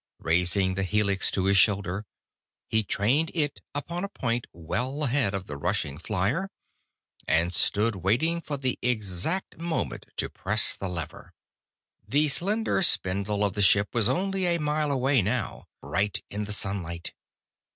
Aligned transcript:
Raising 0.17 0.73
the 0.73 0.81
helix 0.81 1.29
to 1.29 1.43
his 1.45 1.57
shoulder, 1.59 2.07
he 2.67 2.81
trained 2.83 3.29
it 3.35 3.61
upon 3.75 4.03
a 4.03 4.09
point 4.09 4.47
well 4.51 5.03
ahead 5.03 5.35
of 5.35 5.45
the 5.45 5.55
rushing 5.57 5.99
flier, 5.99 6.49
and 7.27 7.53
stood 7.53 7.97
waiting 7.97 8.41
for 8.41 8.57
the 8.57 8.79
exact 8.81 9.59
moment 9.59 10.07
to 10.15 10.27
press 10.27 10.75
the 10.75 10.89
lever. 10.89 11.33
The 12.07 12.29
slender 12.29 12.81
spindle 12.81 13.45
of 13.45 13.53
the 13.53 13.61
ship 13.61 13.89
was 13.93 14.09
only 14.09 14.47
a 14.47 14.57
mile 14.57 14.91
away 14.91 15.21
now, 15.21 15.67
bright 15.81 16.23
in 16.31 16.45
the 16.45 16.53
sunlight. 16.53 17.13